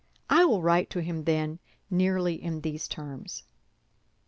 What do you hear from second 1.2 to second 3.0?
then, nearly in these